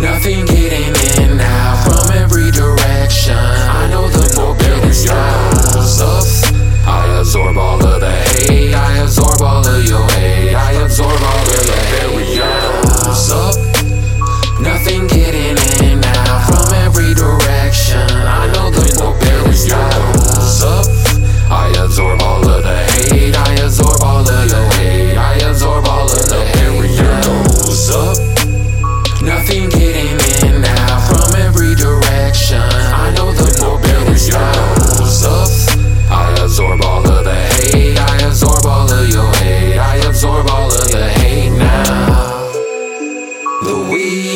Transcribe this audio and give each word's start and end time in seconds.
Nothing 0.00 0.44
getting 0.46 0.97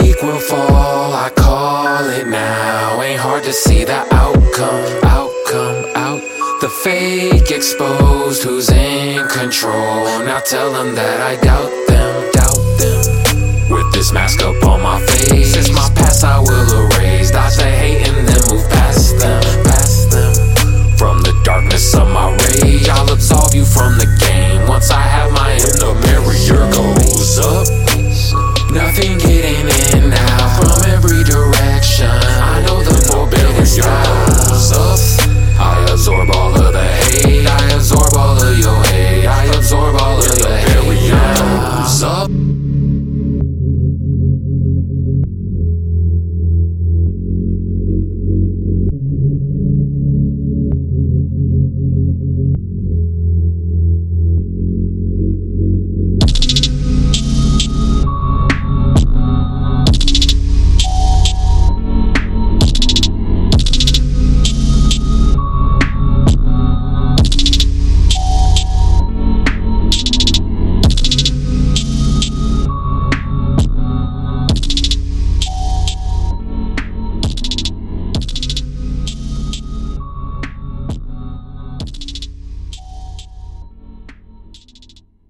Weak 0.00 0.22
will 0.22 0.38
fall, 0.38 1.12
I 1.12 1.28
call 1.36 2.08
it 2.08 2.26
now. 2.26 3.02
Ain't 3.02 3.20
hard 3.20 3.44
to 3.44 3.52
see 3.52 3.84
the 3.84 4.00
outcome, 4.14 4.86
outcome, 5.04 5.84
out. 5.94 6.22
The 6.62 6.70
fake 6.82 7.50
exposed, 7.50 8.42
who's 8.42 8.70
in 8.70 9.28
control? 9.28 10.24
Now 10.24 10.40
tell 10.40 10.72
them 10.72 10.94
that 10.94 11.20
I 11.20 11.36
doubt 11.44 11.72
them, 11.88 12.32
doubt 12.32 12.62
them. 12.78 13.70
With 13.70 13.92
this 13.92 14.12
mask 14.12 14.40
up 14.42 14.62